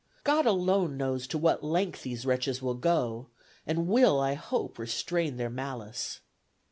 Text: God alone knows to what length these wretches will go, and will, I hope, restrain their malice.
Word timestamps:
God 0.23 0.47
alone 0.47 0.97
knows 0.97 1.27
to 1.27 1.37
what 1.37 1.63
length 1.63 2.01
these 2.01 2.25
wretches 2.25 2.59
will 2.59 2.73
go, 2.73 3.27
and 3.67 3.85
will, 3.87 4.19
I 4.19 4.33
hope, 4.33 4.79
restrain 4.79 5.37
their 5.37 5.47
malice. 5.51 6.21